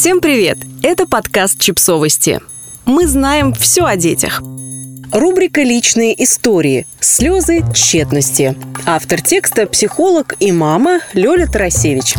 [0.00, 0.56] Всем привет!
[0.82, 2.40] Это подкаст «Чипсовости».
[2.86, 4.40] Мы знаем все о детях.
[5.12, 6.86] Рубрика «Личные истории.
[7.00, 8.56] Слезы тщетности».
[8.86, 12.14] Автор текста– психолог и мама Лёля Тарасевич.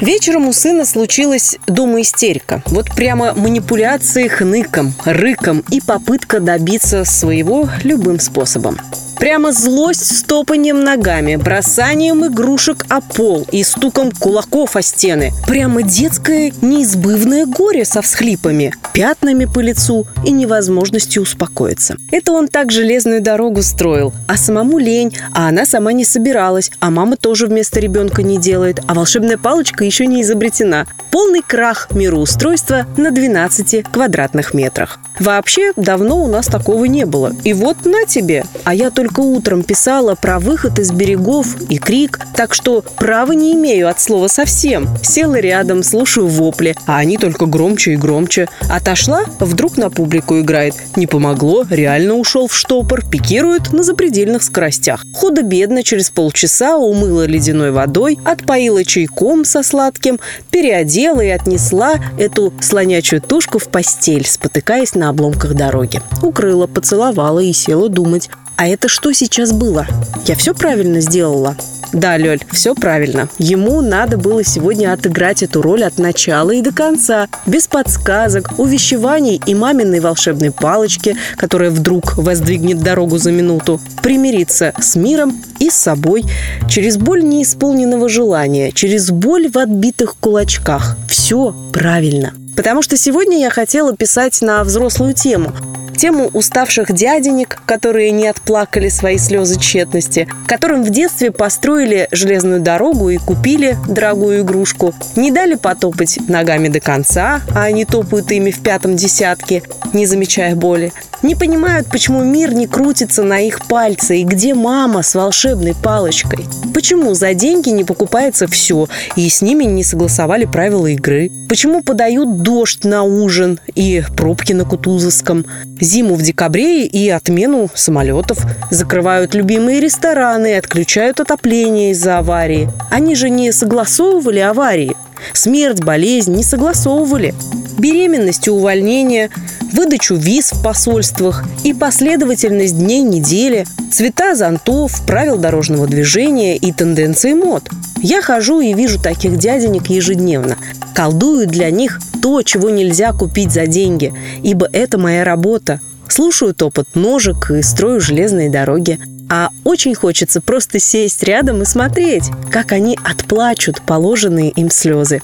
[0.00, 2.62] Вечером у сына случилась дома истерика.
[2.68, 8.78] Вот прямо манипуляции хныком, рыком и попытка добиться своего любым способом.
[9.22, 15.30] Прямо злость с топанием ногами, бросанием игрушек о пол и стуком кулаков о стены.
[15.46, 21.94] Прямо детское неизбывное горе со всхлипами, пятнами по лицу и невозможностью успокоиться.
[22.10, 26.90] Это он так железную дорогу строил, а самому лень, а она сама не собиралась, а
[26.90, 30.88] мама тоже вместо ребенка не делает, а волшебная палочка еще не изобретена.
[31.12, 34.98] Полный крах мироустройства на 12 квадратных метрах.
[35.20, 37.32] Вообще, давно у нас такого не было.
[37.44, 38.44] И вот на тебе.
[38.64, 43.52] А я только утром писала про выход из берегов и крик, так что права не
[43.52, 44.88] имею от слова совсем.
[45.02, 48.48] Села рядом, слушаю вопли, а они только громче и громче.
[48.70, 50.74] Отошла, вдруг на публику играет.
[50.96, 55.04] Не помогло, реально ушел в штопор, пикирует на запредельных скоростях.
[55.14, 60.18] Худо-бедно через полчаса умыла ледяной водой, отпоила чайком со сладким,
[60.50, 66.00] переодела и отнесла эту слонячую тушку в постель, спотыкаясь на обломках дороги.
[66.22, 68.28] Укрыла, поцеловала и села думать.
[68.62, 69.88] А это что сейчас было?
[70.24, 71.56] Я все правильно сделала?
[71.92, 73.28] Да, Лёль, все правильно.
[73.36, 79.42] Ему надо было сегодня отыграть эту роль от начала и до конца, без подсказок, увещеваний
[79.46, 85.74] и маминой волшебной палочки, которая вдруг воздвигнет дорогу за минуту, примириться с миром и с
[85.74, 86.22] собой,
[86.70, 90.96] через боль неисполненного желания, через боль в отбитых кулачках.
[91.08, 92.32] Все правильно.
[92.54, 95.52] Потому что сегодня я хотела писать на взрослую тему–
[95.96, 103.10] тему уставших дяденек, которые не отплакали свои слезы тщетности, которым в детстве построили железную дорогу
[103.10, 108.60] и купили дорогую игрушку, не дали потопать ногами до конца, а они топают ими в
[108.60, 114.24] пятом десятке, не замечая боли, не понимают, почему мир не крутится на их пальце и
[114.24, 116.46] где мама с волшебной палочкой.
[116.74, 121.30] Почему за деньги не покупается все и с ними не согласовали правила игры.
[121.48, 125.46] Почему подают дождь на ужин и пробки на Кутузовском.
[125.92, 128.38] Зиму в декабре и отмену самолетов.
[128.70, 132.70] Закрывают любимые рестораны отключают отопление из-за аварии.
[132.90, 134.96] Они же не согласовывали аварии.
[135.34, 137.34] Смерть, болезнь не согласовывали.
[137.76, 139.28] Беременность и увольнение,
[139.74, 147.34] выдачу виз в посольствах и последовательность дней недели, цвета зонтов, правил дорожного движения и тенденции
[147.34, 147.68] мод.
[148.02, 150.56] Я хожу и вижу таких дяденек ежедневно.
[150.94, 155.80] Колдую для них то, чего нельзя купить за деньги, ибо это моя работа.
[156.08, 158.98] Слушаю топот ножек и строю железные дороги.
[159.28, 165.22] А очень хочется просто сесть рядом и смотреть, как они отплачут положенные им слезы.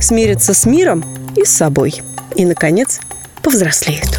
[0.00, 1.04] Смириться с миром
[1.36, 2.02] и с собой.
[2.36, 3.00] И, наконец,
[3.42, 4.18] повзрослеют.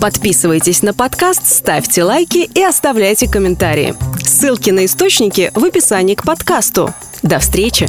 [0.00, 3.94] Подписывайтесь на подкаст, ставьте лайки и оставляйте комментарии.
[4.22, 6.94] Ссылки на источники в описании к подкасту.
[7.22, 7.88] До встречи!